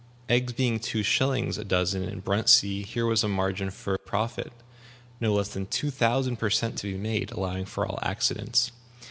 [0.29, 4.51] Eggs being two shillings a dozen in Bruntsea, here was a margin for profit
[5.19, 8.71] no less than two thousand per cent, to be made, allowing for all accidents.